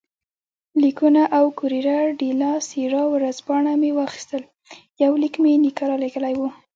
لیکونه 0.81 1.21
او 1.37 1.45
کوریره 1.59 1.97
ډیلا 2.21 2.51
سیرا 2.69 3.03
ورځپاڼه 3.13 3.71
مې 3.81 3.91
واخیستل، 3.99 4.43
یو 5.03 5.11
لیک 5.21 5.35
مې 5.43 5.51
نیکه 5.63 5.83
رالېږلی 5.89 6.33
وو. 6.37 6.49